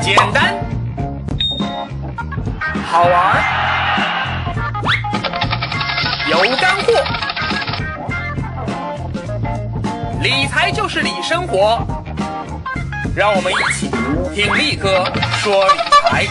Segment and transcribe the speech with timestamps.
[0.00, 0.54] 简单，
[2.84, 3.42] 好玩，
[6.28, 6.92] 有干货。
[10.22, 11.78] 理财就是理生活，
[13.14, 13.88] 让我们一起
[14.34, 15.04] 听力哥
[15.38, 16.26] 说理财。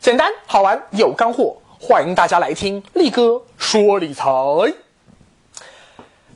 [0.00, 4.24] 简单好玩有干货，欢迎大家来听力哥说理财。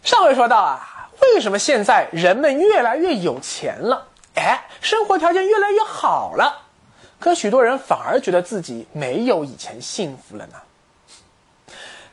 [0.02, 0.89] 上回说到啊，
[1.22, 4.08] 为什么现在人们越来越有钱了？
[4.34, 6.62] 哎，生活条件越来越好了，
[7.18, 10.54] 可许多人反而觉得自己没有以前幸福了呢？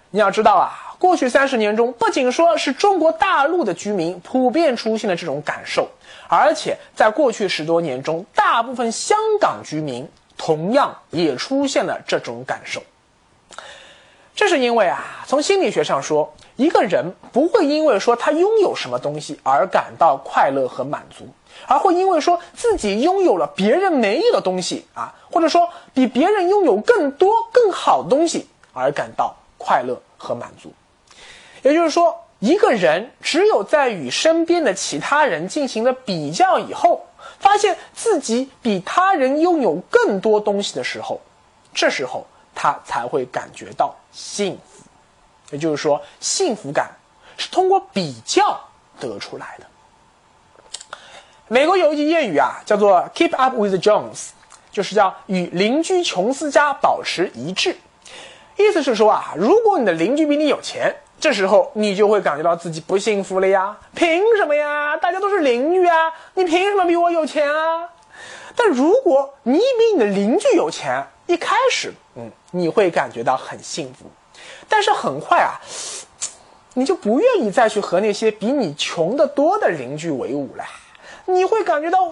[0.10, 5.90] 你要知道啊，过去三十年中，不仅说是中国大陆的居民普遍出现了这种感受，
[6.28, 12.82] 而且在过去十多年中，大部分香港居民同样也出现了这种感受。
[14.34, 21.26] 这是因为啊，从心理学上说，一个人不会因为说他拥有什么东西而感到快乐和满足，
[21.66, 29.34] 而会因为说自己拥有了别人没有的东西啊，或者说比别人拥有更多更好的东西而感到。
[29.60, 30.72] 快乐和满足，
[31.64, 37.08] 也就是说，一个人只有在与身边的其他人进行了比较以后，
[37.40, 41.20] 发现自己比他人拥有更多东西的时候，
[41.74, 44.77] 这时候他才会感觉到幸福。
[45.52, 46.90] 也就是说，幸福感
[47.38, 48.60] 是通过比较
[49.00, 49.66] 得出来的。
[51.48, 54.30] 美国有一句谚语啊，叫做 “Keep up with Jones”，
[54.72, 57.78] 就是叫与邻居琼斯家保持一致。
[58.58, 63.78] 意思是说啊，如果你的邻居比你有钱，这时候你就会感觉到自己不幸福了呀。
[63.96, 64.98] 凭什么呀？
[64.98, 67.90] 大家都是邻居啊，你凭什么比我有钱啊？
[68.56, 74.10] 但如果你比你的邻居有钱，一开始，嗯，你会感觉到很幸福，
[74.70, 75.60] 但是很快啊，
[76.74, 80.64] 你就不愿意再去和那些比你穷得多的邻居为伍了。
[81.26, 82.12] 你会感觉到，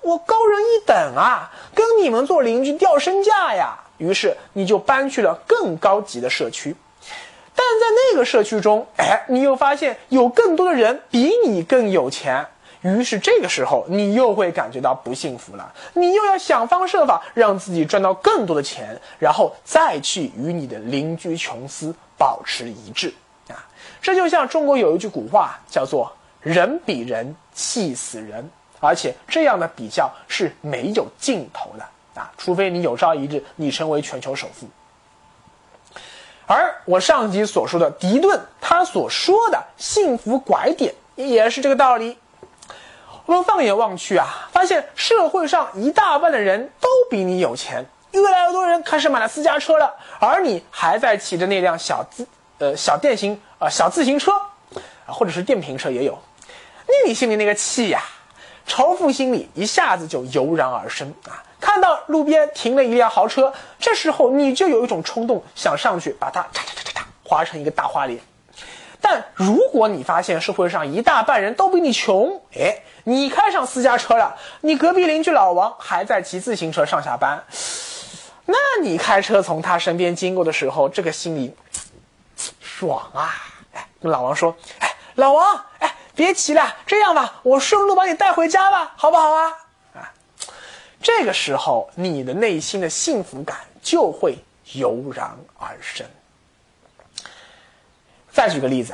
[0.00, 3.78] 我高人一等啊，跟你们做邻居掉身价呀。
[3.98, 6.76] 于是你就搬去了更高级的社区，
[7.54, 12.46] 但在那个社区中，哎，你又发现有更多的人比你更有钱。
[12.82, 15.72] 于是这个时候，你又会感觉到不幸福了。
[15.94, 23.12] 你又要想方设法让自己赚到更多的钱，然后再去与你的邻居琼斯保持一致
[23.48, 23.66] 啊！
[24.00, 28.48] 这就像中国有一句古话，叫做“人比人气死人”，
[28.78, 31.84] 而且这样的比较是没有尽头的。
[32.20, 34.66] 啊，除非你有朝一日你成为全球首富。
[36.46, 42.16] 而我上集所说的迪顿，他所说的幸福拐点也是这个道理。
[43.26, 52.24] 我们放眼望去啊，发现社会上一大半的人都比你有钱，越来越多人开始买了私家车了，而你还在骑着那辆小自
[52.58, 54.30] 呃小电行啊小自行车
[55.06, 56.16] 啊，或者是电瓶车也有，
[56.86, 58.00] 那你心里那个气呀，
[58.64, 61.42] 仇富心理一下子就油然而生啊。
[61.60, 68.20] 看到路边停了一辆豪车，这时候你就有一种冲动，想上去把它嚓嚓嚓嚓嚓划成一个大花脸。
[69.08, 77.40] 但如果你发现社会上一大半人都比你穷，哎，你开上私家车了，你隔壁邻居老王还在骑自行车上下班，
[78.46, 81.54] 那你开车从他身边经过的时候，这个心里
[82.60, 83.32] 爽啊！
[83.74, 89.52] 哎，跟老王说，哎，老王，哎，别骑了，这样吧，我顺路把你带回家吧，好不好啊？
[89.94, 90.10] 啊
[91.00, 94.36] 这个时候，你的内心的幸福感就会
[94.72, 95.30] 油然
[95.60, 96.04] 而生。
[98.36, 98.92] 再举个例子，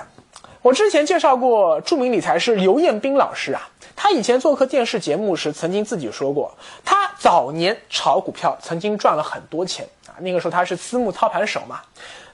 [0.63, 10.15] 我之前介绍过著名理财师刘彦斌老师啊，他以前做客电视节目时，曾经自己说过，他早年炒股票曾经赚了很多钱啊。
[10.21, 11.81] 那个时候他是私募操盘手嘛，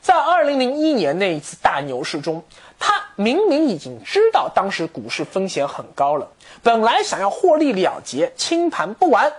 [0.02, 2.44] 在二零零一年那一次大牛市中，
[2.78, 6.28] 他明明已经知道当时股市风险很高了，
[6.62, 9.32] 本来想要获利了结，清盘不完。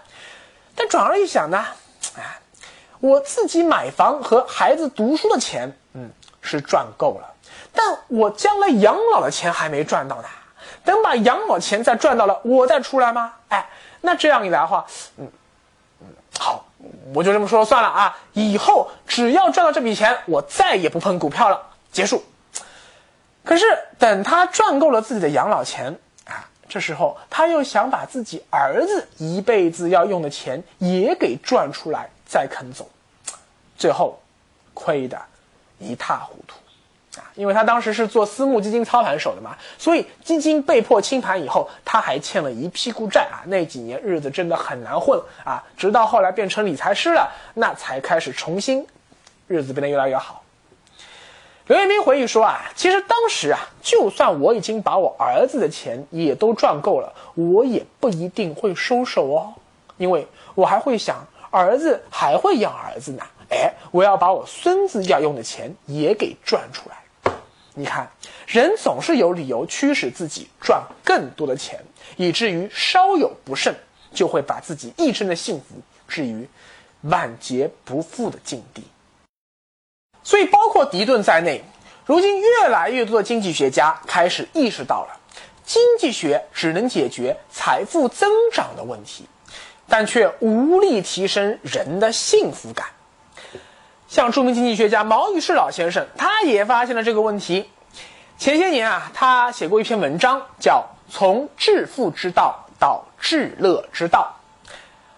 [0.74, 1.64] 但转而一想呢，
[2.18, 2.40] 哎，
[3.00, 6.10] 我自己买房和孩子读书的钱，嗯，
[6.42, 7.29] 是赚够了，
[7.80, 10.28] 但我将来养老的钱还没赚到呢。
[10.84, 13.34] 等把养老钱再赚到了，我再出来吗？
[13.48, 13.70] 哎，
[14.02, 14.86] 那这样一来的话，
[15.18, 15.32] 嗯
[16.02, 16.08] 嗯，
[16.38, 16.66] 好，
[17.14, 18.18] 我就这么说算了啊。
[18.34, 21.62] 以后只要赚到这笔钱，我再也不碰股票了，
[21.94, 22.22] 结束。
[23.46, 23.66] 可是
[23.98, 26.50] 等他赚够了自己的养老钱啊。
[26.68, 32.90] 这时候，他又想把自己儿子一辈子要用的钱也给赚出来，再啃走，
[33.78, 34.20] 最后
[34.74, 35.18] 亏得
[35.78, 36.58] 一塌糊涂
[37.18, 37.26] 啊！
[37.36, 43.42] 因为他当时是做私募基金操盘手的嘛，所以基金被迫清盘以后，他还欠了一屁股债啊！
[43.46, 45.64] 那几年日子真的很难混啊！
[45.76, 48.86] 直到后来变成理财师了，那才开始重新
[49.48, 50.44] 日子变得越来越好。
[51.66, 59.54] 刘彦斌回忆说啊，其实当时啊，就算我已经把我儿子的钱也都赚够了，我也不一定会收手哦，
[59.98, 63.24] 因为我还会想，儿子还会养儿子呢。
[63.50, 66.98] 哎，我要把我孙子要用的钱也给赚出来。
[67.74, 68.12] 你看，
[68.46, 71.80] 人总是有理由驱使自己赚更多的钱，
[72.18, 73.74] 以至于稍有不慎，
[74.14, 75.76] 就会把自己一生的幸福
[76.08, 76.48] 置于
[77.02, 78.84] 万劫不复的境地。
[80.24, 81.64] 所以，包括迪顿在内，
[82.06, 85.20] 如今越来越多的经济学家开始意识到了，
[85.64, 89.26] 经济学只能解决财富增长的问题，
[89.88, 92.86] 但却无力提升人的幸福感。
[94.10, 97.70] 像著名经济学家毛于士老先生，他也发现了这个问题。
[98.40, 100.84] 前些年啊，他写过一篇文章，叫
[101.14, 104.34] 《从致富之道到致乐之道》。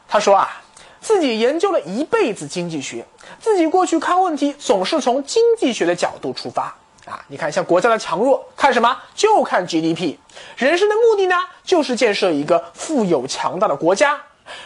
[0.10, 0.62] 他说啊，
[1.00, 3.06] 自己研究了一辈子经济学，
[3.40, 7.24] 自己过去看问题总是从经济学的角度出发啊。
[7.30, 8.98] 你看，像国家的强弱，看什么？
[9.16, 10.18] 就看 GDP。
[10.58, 14.22] 人生的目的呢，就是建设一个富有强大的国家。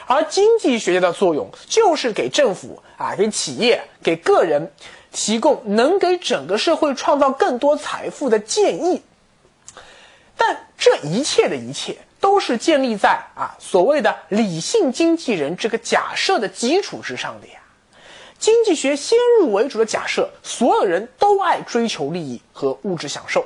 [0.07, 4.71] 而经济学家的作用就是给政府啊、给企业、给个人
[5.11, 9.01] 提供能给整个社会创造更多财富的建议。
[10.37, 17.53] 但这一切的一切都是建立在啊所谓的理性经纪人这个假设的基础之上的呀。
[18.37, 23.45] 经济学先入为主的假设，所有人都爱追求利益和物质享受，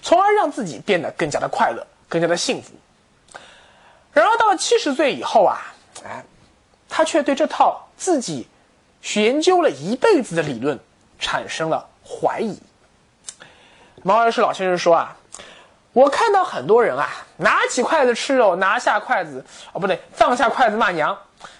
[0.00, 2.72] 从而让自己变得更加的快乐、更加的幸福。
[4.12, 5.74] 然而到了七十岁以后啊。
[6.04, 6.24] 哎，
[6.88, 8.46] 他却对这套自己
[9.14, 10.78] 研究了一辈子的理论
[11.18, 12.58] 产生了怀疑。
[14.02, 15.16] 毛尔士老先生说啊，
[15.92, 21.16] 我看到很多人啊，拿起筷子吃肉，拿下筷子哦，不对，放下筷子骂娘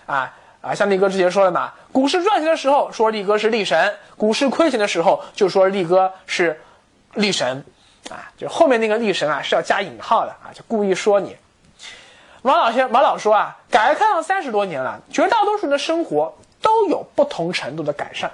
[0.06, 0.74] 啊啊！
[0.74, 6.60] 像力哥之前说的嘛，股市赚钱的时候说力哥是力神，股市亏钱的时候就说力哥是
[7.14, 7.64] 力神
[8.10, 11.36] 啊，就后面那个力神啊是要加引号的啊，就故意说你。
[12.42, 16.32] 马老先马老说啊，改革开放三十多年了，绝大多数人的生活
[16.62, 18.30] 都有不同程度的改善，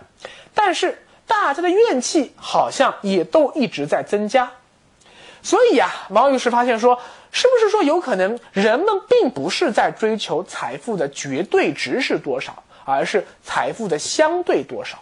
[0.54, 4.50] 但是大家的怨气好像也都一直在增加。
[5.42, 7.00] 所以啊，毛女士发现说，
[7.32, 14.98] 是不是说有可能人们并不是在追求财富的绝对值是多少，而是财富的相对多少，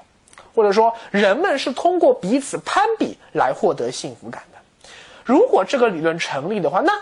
[0.54, 4.88] 或者说人们是通过彼此攀比来获得幸福感的？
[5.24, 6.92] 如果这个理论成立的话，那。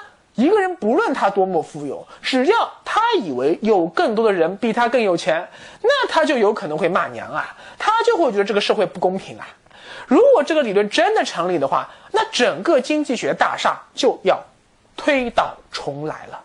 [0.41, 5.47] 一个人不论他多么富有，只要他以为有更多的人比他更有钱，
[5.83, 9.47] 那他就有可能会骂娘啊，他就会觉得这个社会不公平啊。
[10.07, 14.41] 如果这个理论真的成立的话，那整个经济学大厦就要
[14.97, 16.41] 推倒重来了。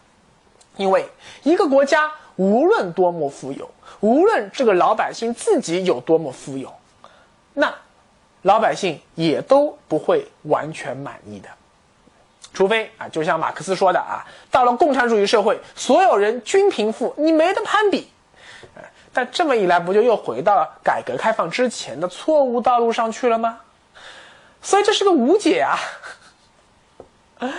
[0.75, 1.07] 因为
[1.43, 3.69] 一个国家无论多么富有，
[4.01, 6.69] 无论这个老百姓自己有多么富有，
[7.53, 7.73] 那
[8.41, 11.47] 老百姓也都不会完全满意的。
[12.55, 18.09] 除非啊，就像马克思说的啊，到了共产主义社会，所有人均贫富，你没得攀比。
[19.13, 23.59] 但这么一来，不就又回到了改革开放之前的错误道路上去了吗？
[24.61, 25.77] 所以这是个无解啊。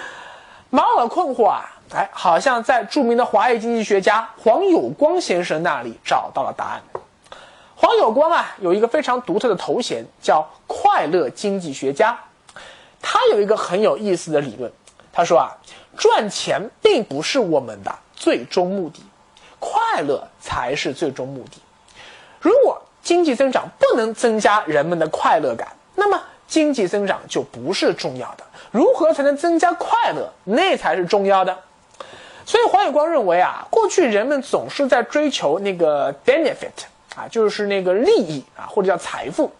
[0.71, 1.65] 毛尔困惑啊，
[1.95, 6.83] 哎，好像在著名的华裔经济学家黄有光先生那里找到了答案。
[7.75, 12.19] 黄有光啊，有一个非常独特的头衔，叫快乐经济学家。
[13.01, 14.71] 他有一个很有意思的理论。
[15.17, 15.57] 他说啊，
[15.97, 19.01] 赚钱并不是我们的最终目的，
[19.59, 21.59] 快乐才是最终目的。
[22.39, 28.45] 如果经济增长不能增加人们的快乐感，那么经济增长就不是重要的。
[28.71, 31.57] 如何才能增加快乐，那才是重要的。
[32.45, 36.85] 所以黄有光认为啊，过去人们总是在追求那个 benefit
[37.17, 39.51] 啊，就是那个利益啊，或者叫财富。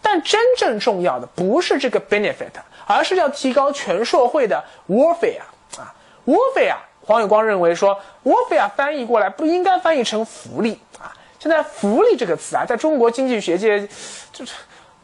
[0.00, 2.48] 但真正重要的不是这个 benefit。
[2.86, 5.40] 而是要提高全社会的 welfare
[5.78, 5.94] 啊
[6.26, 6.76] ，welfare。
[7.06, 11.12] 黄有光认为说，welfare 翻译过来不应该翻译成福利啊。
[11.38, 13.86] 现在福利这个词啊，在中国经济学界，
[14.32, 14.54] 就是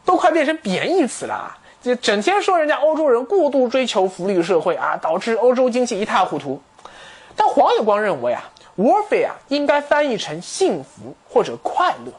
[0.03, 1.55] 都快变成贬义词了啊。
[1.79, 6.59] 就整天说人家欧洲人过度追求福利社会啊，导致欧洲经济一塌糊涂。
[7.35, 8.43] 但黄有光认为啊
[8.77, 12.11] ，welfare 应该翻译成幸福或者快乐。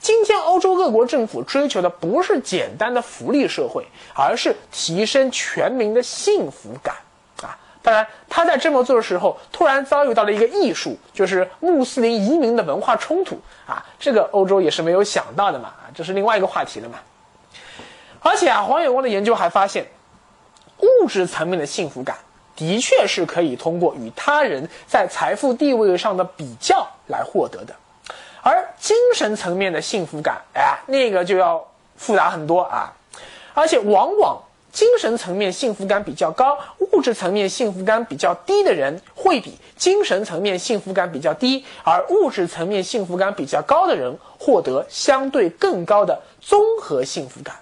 [0.00, 6.94] 今天欧洲各国政府追求的不是简单的福利社会，而是提升全民的幸福感
[7.42, 7.56] 啊！
[7.82, 13.84] 当然，他在这么做的时候，突然遭遇到了一个艺术，就是穆斯林移民的文化冲突啊！
[13.98, 15.92] 这个欧洲也是没有想到的嘛啊！
[15.94, 16.98] 这是另外一个话题了嘛。
[18.20, 19.86] 而且啊，黄有光的研究还发现，
[20.78, 22.16] 物质层面的幸福感
[22.56, 27.74] 的确是可以通过与他人在财富地位上的比较来获得的。
[28.90, 31.64] 精神层面的幸福感，哎，那个就要
[31.96, 32.92] 复杂很多啊。
[33.54, 34.42] 而且往往
[34.72, 47.54] 精神层面幸福感比较高、物质层面幸福感比较低的人，会比精神层面幸福感比较低而物质层面幸福感比较高的人获得相对更高的综合幸福感。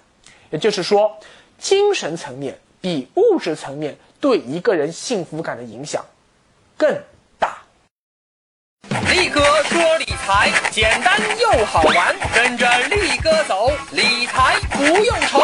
[0.49, 1.15] 也就是说，
[1.59, 6.03] 精神层面比物质层面对一个人幸福感的影响
[6.75, 6.91] 更。
[9.19, 15.41] 力哥说理财简单又好玩，跟着力哥走，理财不用愁。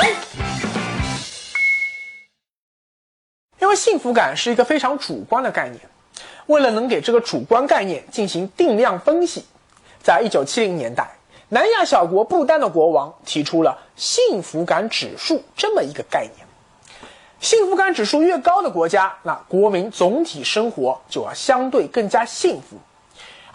[3.60, 5.82] 因为幸福感是一个非常主观的概念，
[6.46, 9.44] 为了能给这个主观概念进行定量分析，
[10.02, 11.14] 在一九七零年代，
[11.50, 16.48] 南亚小国不丹的国王提出了幸福感指数这么一个概念。
[17.42, 22.78] 幸福感指数越高的国家，那国民总体生活就要相对更加幸福。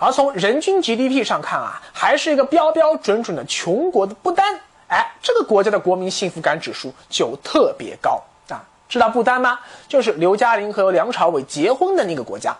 [0.00, 8.64] 而从人均 GDP 上看啊，还是一个标标准准的穷国的不丹，哎，这个国家的国民幸福感指数就特别高啊。
[8.88, 9.60] 知道不丹吗？
[9.86, 12.56] 就是刘嘉玲和梁朝伟结婚的那个国家。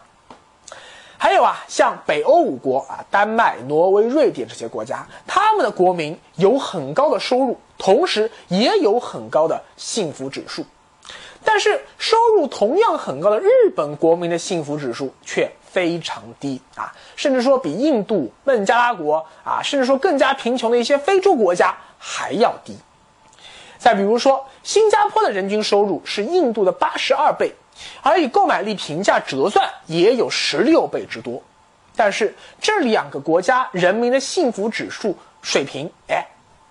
[1.17, 10.65] 还有啊，像北欧五国啊，丹麦、挪威、瑞典这些国家，他们的国民有很高的收入，同时也有很高的幸福指数。
[11.43, 22.77] 但是，收入同样很高的日本国民的幸福指数却非常低啊，甚至说比印度、孟加拉国啊，甚至说更加贫穷的一些非洲国家还要低。
[23.79, 27.55] 再比如说，新加坡的人均收入是印度的八十二倍，
[28.03, 31.43] 而以购买力平价折算也有十六倍之多。
[31.97, 36.27] 但是这两个国家人民的幸福指数水平，哎，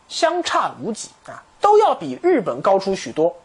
[0.08, 3.36] 相差无几啊，都要比日本高出许多。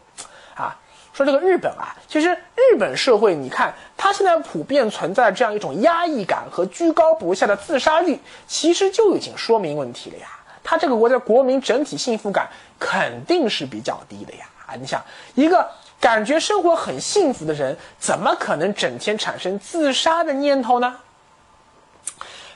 [1.15, 10.27] 说这个日本啊，其实日本社会，你看它现在普遍存在这样一种压抑感和居高不下的自杀率，其实就已经说明问题了呀。
[10.63, 12.47] 它这个国家国民整体幸福感。
[12.77, 14.45] 肯定是比较低的呀！
[14.65, 15.01] 啊，你想，
[15.33, 15.65] 一个
[15.97, 20.93] 感觉生活很幸福的人，怎么可能整天产生自杀的念头呢？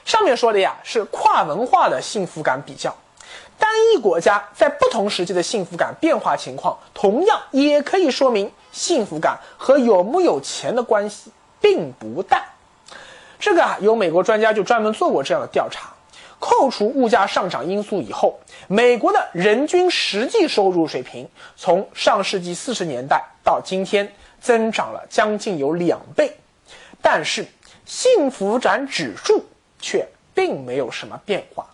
[0.04, 2.94] 上面说的呀，是跨文化的幸福感比较，
[3.58, 12.44] 单一国家在不同时期的幸福感变化情况，同样也可以说明幸福感和有木有钱的关系并不大。
[13.38, 15.90] 这个啊，有美国专家就专门做过这样的调查。
[16.38, 24.10] 扣除物价上涨因素以后，美国的人均实际收入水平从上世纪四十年代到今天
[24.40, 26.34] 增长了将近有两倍，
[27.02, 27.46] 但是
[27.84, 29.44] 幸福感指数
[29.78, 31.66] 却并没有什么变化。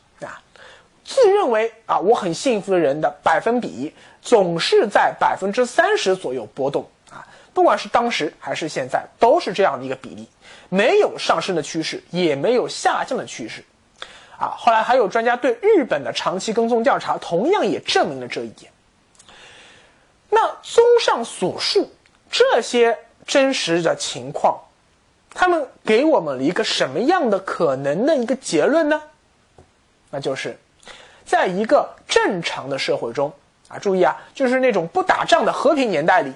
[1.07, 10.29] 自认为啊我很幸福的人的百分比总是在百分之三十左右波动啊，不管是当时还是现在都是这样的一个比例，
[10.69, 13.65] 没有上升的趋势，也没有下降的趋势。
[14.37, 18.71] 啊，后来还有专家对日本的长期跟踪调查，同样也证明了这一点。
[20.29, 21.91] 那综上所述，
[22.31, 24.61] 这些真实的情况，
[25.33, 29.01] 他们给我们了一个什么样的可能的一个结论呢？
[30.11, 30.59] 那就是，
[31.27, 33.33] 在一个正常的社会中，
[33.69, 36.33] 啊，注意啊，就是那种不打仗的和平年代里，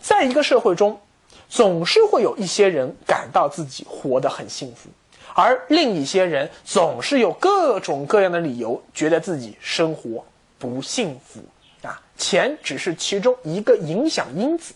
[0.00, 1.00] 在一个社会中，
[1.48, 4.90] 总是会有一些人感到自己活得很幸福。
[5.32, 10.24] 而另一些人总是有各种各样的理由，觉得自己生活
[10.58, 11.40] 不幸福
[11.86, 14.74] 啊，钱只是其中一个影响因子。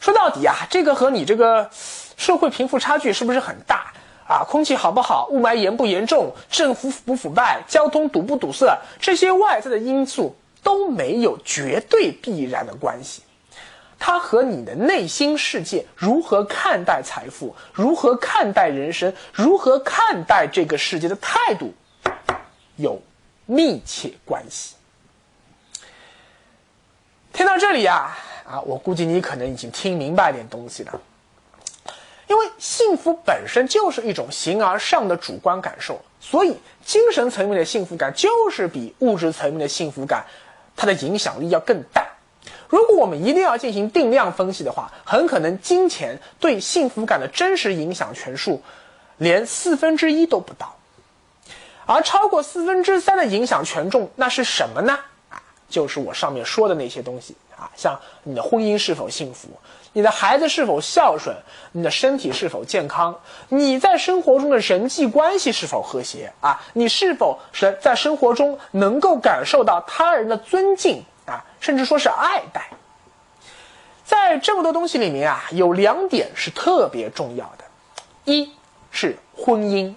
[0.00, 1.68] 说到底啊，这个和你这个
[2.16, 3.92] 社会贫富差距是不是很大
[4.28, 4.44] 啊？
[4.44, 13.22] 空气好不好，雾霾严不严重，政府腐不腐败，交通堵不堵塞，这些外在的因素都没有绝对必然的关系。
[13.98, 21.72] 它和你的内心世界如何看待财富，如何看待人生，如何看待这个世界的态度，
[22.76, 23.00] 有
[23.46, 24.74] 密切关系。
[27.32, 28.14] 听到这里呀，
[28.46, 31.00] 啊，我估计你可能已经听明白点东西了。
[32.28, 40.24] 因为幸福本身就是一种形而上的主观感受，所以精神层面的幸福感就是比物质层面的幸福感，
[40.74, 42.04] 它的影响力要更大。
[42.68, 48.60] 如果我们一定要进行定量分析的话，很可能金钱对幸福感的真实影响权数，
[49.18, 50.76] 连四分之一都不到，
[51.86, 54.98] 而超过四分之三的影响权重，那是什么呢？
[55.68, 59.48] 就是我上面说的那些东西啊，像你的婚姻是否幸福，
[59.92, 61.36] 你的孩子是否孝顺，
[61.72, 63.18] 你的身体是否健康，
[63.48, 71.02] 你在生活中的人际关系是否和谐啊，你是否是在生活中能够感受到他人的尊敬。
[71.26, 72.70] 啊，甚至说是爱戴，
[74.04, 77.64] 在这么多东西里面啊，有两点是特别重要的，
[78.24, 78.52] 一
[78.92, 79.92] 是婚姻。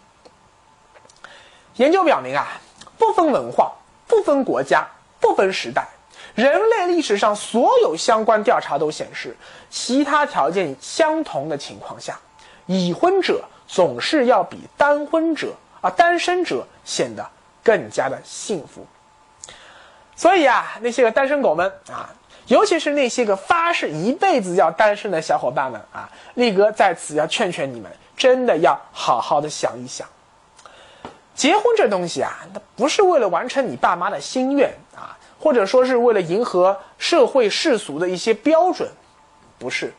[1.75, 2.59] 研究表明啊，
[2.97, 3.73] 不分文化、
[4.07, 4.87] 不分国家、
[5.19, 5.87] 不分时代，
[6.35, 9.35] 人类历史上所有相关调查都显示，
[9.69, 12.19] 其他条件相同的情况下，
[12.65, 17.27] 已婚者总是要比单婚者啊单身者显得
[17.63, 18.85] 更加的幸福。
[20.15, 22.09] 所以啊，那些个单身狗们啊，
[22.47, 30.07] 尤其是那些个发誓一辈子要单身的小伙伴们啊，力哥在此要劝劝你们，真的要好好的想一想。
[31.39, 38.89] 结婚这东西啊，它不是为了完成你爸妈的心愿啊，或者说是为了迎合社会世俗的一些标准，
[39.57, 39.93] 不是。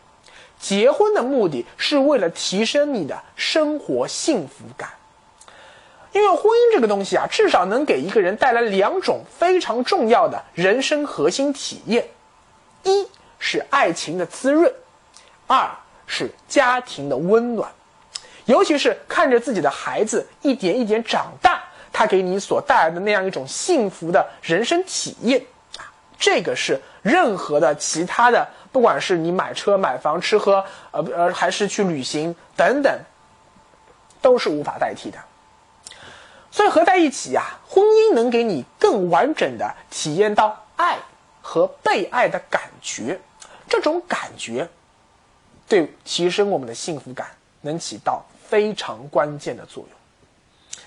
[0.58, 4.90] 结婚的目的是为了提升你的生活幸福感。
[6.12, 12.06] 因为婚姻这个东西啊，至少能给一个人带来两种非常重要的人生核心体验：
[12.82, 14.70] 一是爱情的滋润，
[15.46, 15.70] 二
[16.06, 17.72] 是家庭的温暖。
[18.50, 25.40] 尤其是看着自己的孩子一点一点长大，他给你所带来的那样一种幸福的人生体验
[25.78, 25.86] 啊，
[26.18, 32.92] 这个是任何的其他的，不管是你买车、买房、吃喝，呃呃，还是去旅行等等，
[34.20, 35.18] 都是无法代替的。
[36.50, 40.98] 所以合在一起呀，婚姻能给你更完整的体验到爱
[41.40, 43.20] 和被爱的感觉，
[43.68, 44.68] 这种感觉
[45.68, 47.28] 对提升我们的幸福感
[47.60, 50.80] 能起到非常关键的作用。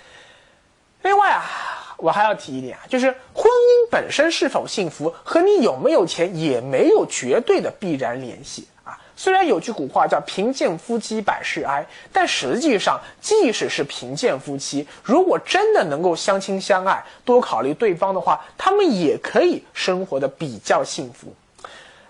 [1.03, 8.99] 另外啊，我还要提一点啊，就是婚姻本身是否幸福和你有没有钱也没有绝对的必然联系啊。
[9.15, 21.33] 虽然有句古话叫“贫贱夫妻百事哀”，但实际上，即使是贫贱夫妻，如果真的能够相亲相爱，多考虑对方的话，他们也可以生活的比较幸福。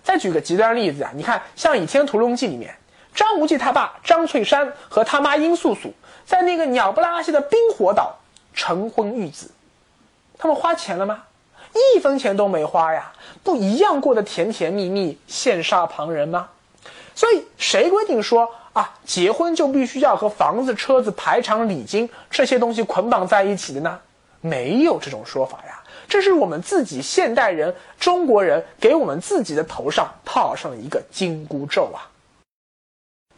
[0.02, 2.74] 再举个极端例子啊，你看，像《倚天屠龙记》里面，
[3.14, 5.94] 张无忌他爸张翠山和他妈殷素素
[6.26, 8.16] 在那个鸟不拉稀的冰火岛
[8.52, 9.50] 成婚育子，
[10.36, 11.22] 他们花钱了吗？
[11.94, 16.48] 一分钱都没花呀，不一样过得甜甜蜜蜜，羡煞旁人吗？
[17.16, 24.00] 所以，谁规定说啊，结婚就必须要和房子、车子、排场、礼金这些东西捆绑在一起的呢？
[24.40, 32.10] 没有这种说法呀，这是我们自己现代人、中国人给我们自己的头上套上一个紧箍咒啊。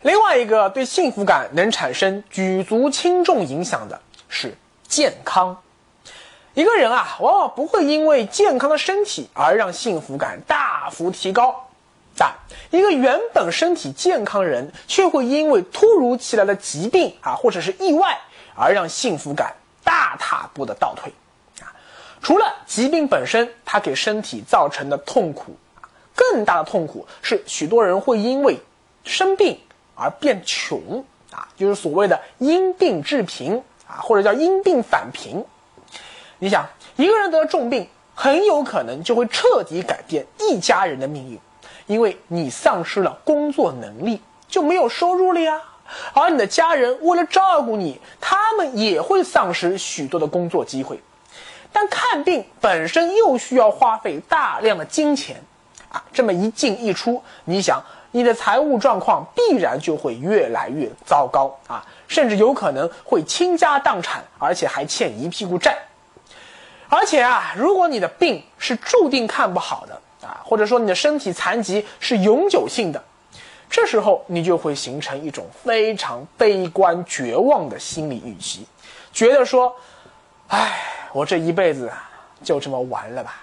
[0.06, 5.60] 另外一个对幸福感能产生举足轻重影响的是健康。
[6.54, 11.68] 一个人啊，往往不会因为健康的身体而让幸福感大幅提高。
[12.16, 12.32] 但
[12.70, 18.16] 一个原本身体健康人，却会因为突如其来的疾病啊，或者是意外，
[18.54, 21.12] 而让幸福感大踏步的倒退。
[21.60, 21.66] 啊，
[22.22, 25.56] 除了疾病本身，它给身体造成的痛苦，
[26.14, 28.56] 更大的痛苦是许多人会因为
[29.02, 29.58] 生病
[29.96, 35.44] 而变穷啊，就是所谓的因病致贫啊，或者叫因病返贫。
[36.38, 41.40] 你想，一个人得了重病，很有可能就会彻底改变一家人的命运。
[41.86, 45.62] 因为你丧失了工作能力，就没有收入了呀。
[46.12, 51.00] 而你的家人为了照顾你，他们也会丧失许多的工作机会。
[51.72, 55.40] 但看病本身又需要花费大量的金钱，
[55.88, 57.80] 啊，这么一进一出，你想
[58.16, 65.76] 你的财务状况必然就会越来越糟糕啊，甚至有可能会倾家荡产，而且还欠一屁股债。
[66.88, 70.00] 而且啊，如果你的病是注定看不好的。
[70.22, 73.04] 啊，或者说你的身体残疾是永久性的，
[73.68, 78.66] 这时候你就会形成一种非常悲观绝望的心理预期，
[79.12, 79.72] 觉得说，
[80.48, 80.80] 哎，
[81.12, 81.92] 我这一辈子
[82.42, 83.36] 就这么完了吧？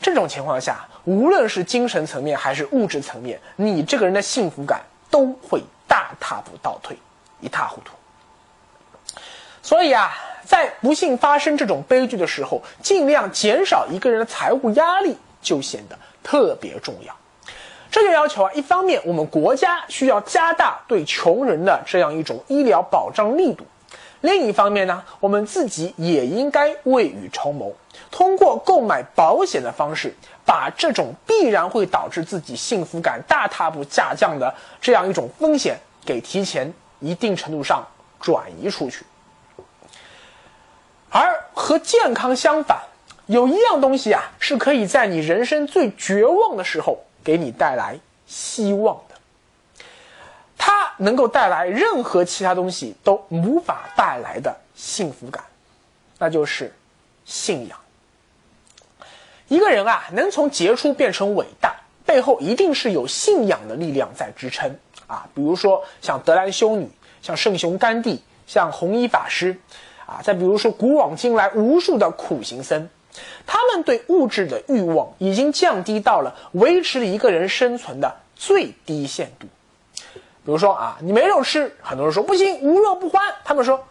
[0.00, 6.96] 这种情况下，无论是精神层面还是物质层面，你这个人的幸福感都会大踏步倒退，
[7.40, 7.92] 一塌糊涂。
[9.62, 10.12] 所以啊，
[10.44, 15.16] 在不幸发生这种悲剧的时候，尽量减少一个人的财务压力。
[15.44, 17.14] 就显得特别重要。
[17.90, 23.62] 这就要求啊，一方面我们国家需要加大对穷人的这样一种医疗保障力度；
[24.24, 27.70] 另一方面呢，我们自己也应该未雨绸缪，
[28.10, 30.14] 通过购买保险的方式，
[30.46, 37.86] 把这种必然会导致自己幸福感大踏步下降的这样一种风险给提前一定程度上
[38.18, 39.04] 转移出去。
[41.10, 42.80] 而和健康相反。
[43.26, 49.13] 有一样东西啊，是可以在你人生最绝望的时候给你带来希望的。
[50.66, 55.44] 它能够带来任何其他东西都无法带来的幸福感，
[56.18, 56.74] 那就是
[57.26, 57.78] 信仰。
[59.48, 64.74] 一个人啊，能从杰出变成伟大，背后一定是有信仰的力量在支撑
[65.06, 65.28] 啊。
[65.34, 66.88] 比如说像德兰修女，
[67.20, 69.54] 像圣雄甘地，像弘一法师，
[70.06, 72.88] 啊，再比如说古往今来无数的苦行僧。
[73.46, 79.46] 他们对物质的欲望已经降低到了维持一个人生存的最低限度。
[80.44, 83.22] 比如说啊，你没肉吃，很多人说不行，无肉不欢。
[83.44, 83.82] 他们说，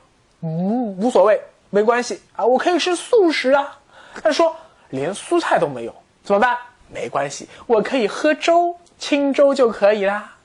[0.41, 3.79] 无无所谓，没关系啊，我可以吃素食啊。
[4.21, 4.55] 他说
[4.89, 6.55] 连蔬菜都没有，怎么办？
[6.89, 10.35] 没关系，我可以喝粥，清粥就可以啦。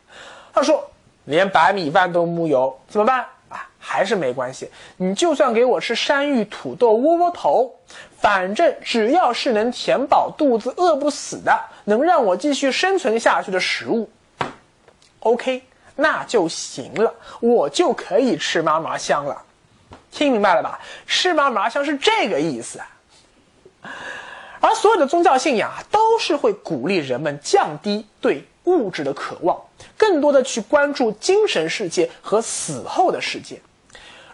[0.54, 0.90] 他说
[1.24, 3.26] 连白米饭都木有，怎么办？
[3.50, 7.74] 啊，还是没关系，你就算给我吃山芋、土豆、窝窝头，
[8.16, 14.08] 反正只要是能填饱肚子、饿不死的，能让我继续生存下去的食物
[15.20, 15.62] ，OK。
[16.00, 19.42] 那就行了，我就可以吃嘛嘛香了，
[20.12, 20.78] 听明白了吧？
[21.08, 22.80] 吃嘛嘛香是这个意思。
[24.60, 29.60] 而所有的宗教信仰，都是会鼓励人们降低对物质的渴望，
[29.96, 33.60] 更多的去关注精神世界和死后的世界。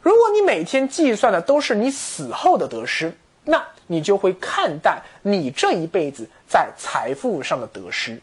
[0.02, 8.20] 如果你每天计算的都是你死后的得失，那你就会看淡你这一辈子在财富上的得失。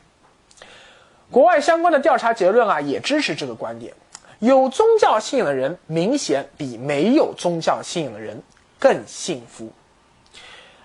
[1.32, 3.94] 国外相关的调查结论啊，也支持这个观点。
[4.40, 8.38] 有宗教信仰的人明显比没有宗教信仰的人
[8.78, 9.72] 更幸福。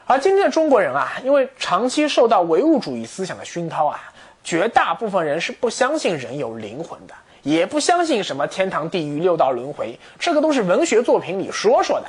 [0.07, 4.01] 而今天的中国人啊，因为长期受到唯物主义思想的熏陶啊，
[4.45, 12.07] 绝大部分人是不相信人有灵魂的，也不相信什么天堂、地狱、六道轮回，这个都是文学作品里说说的。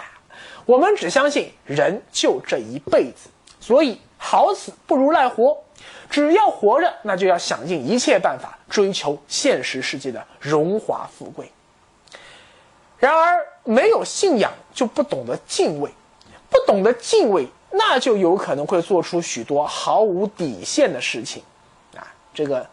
[0.68, 5.58] 我们只相信人就这一辈子，所以好死不如赖活。
[6.10, 11.52] 只要活着，那就要想尽一切办法追求现实世界的荣华富贵。
[12.98, 15.92] 然而，没有信仰就不懂得敬畏，
[16.50, 21.44] 不懂得敬畏，那就有可能会做出许多毫无底线的事情。
[21.96, 22.02] 啊，
[22.34, 22.66] 这个，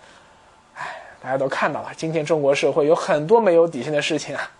[0.75, 4.51] 哎，大家都看到了，今天中国社会有很多没有底线的事情啊，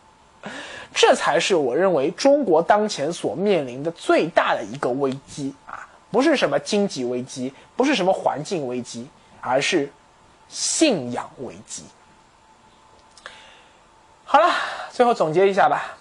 [0.93, 5.89] 这才是我认为中国当前所面临的最大的一个危机啊。
[6.15, 9.09] 不是什么经济危机，不是什么环境危机，
[9.41, 9.93] 而是
[10.49, 11.83] 信仰危机。
[14.25, 14.55] 好了，
[14.93, 15.97] 最后总结一下吧。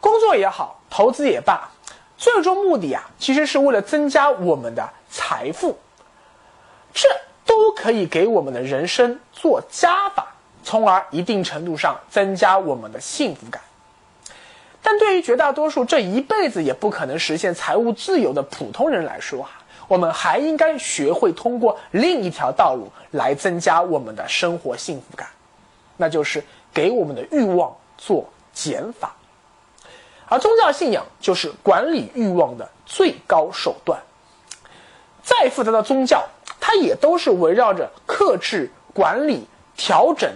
[0.00, 1.68] 工作也好，投资也罢，
[2.16, 5.78] 最终目的啊，其实是为了增加我们的财富，
[6.94, 7.06] 这
[7.44, 10.28] 都可以给我们的人生做加法，
[10.64, 13.60] 从而一定程度上增加我们的幸福感。
[14.88, 19.50] 但对于绝大多数这一辈子也不可能实现财务自由的普通人来说啊，
[19.88, 25.26] 我们还应该学会通过另一条道路来增加我们的生活幸福感，
[25.96, 29.16] 那就是给我们的欲望做减法。
[30.28, 34.00] 而宗教信仰就是管理欲望的最高手段。
[35.20, 36.24] 再复杂的宗教，
[36.60, 40.30] 它也都是围绕着克制、管理、调整，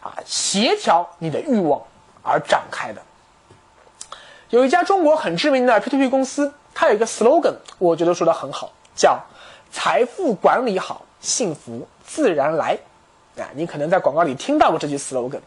[0.00, 1.80] 啊，协调你的欲望
[2.24, 3.00] 而展开的。
[4.52, 9.18] 有一家中国很知名的 P2P 公司，它有一个 slogan，我觉得说的很好，叫
[9.72, 12.76] “财富管理好，幸福自然来”。
[13.40, 15.40] 啊，你可能在广告里听到过这句 slogan。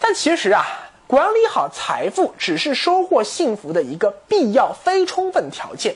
[0.00, 0.66] 但其实啊，
[1.06, 5.94] 管理好财富只是收获幸福的一个必要非充分条件。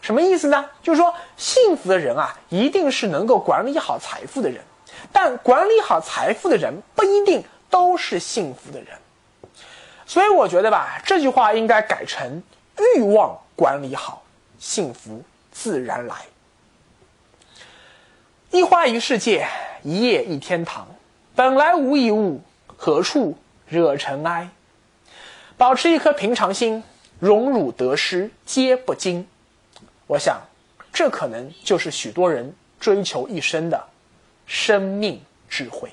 [0.00, 0.64] 什么意思呢？
[0.82, 4.64] 就是说，幸福的人啊，一定是能够管理好财富的人，
[5.12, 8.96] 但管理好财富的人不一定都是幸福的人。
[10.08, 12.42] 所以我觉得吧，这句话应该改成：
[12.96, 14.22] 欲望管理好，
[14.58, 16.16] 幸福自然来。
[18.50, 19.46] 一花一世界，
[19.82, 20.88] 一叶一天堂。
[21.36, 22.40] 本来无一物，
[22.78, 24.48] 何处惹尘埃？
[25.58, 26.82] 保持一颗平常心，
[27.18, 29.28] 荣辱得失皆不惊。
[30.06, 30.40] 我想，
[30.90, 33.84] 这可能就是许多人追求一生的
[34.46, 35.92] 生命智慧。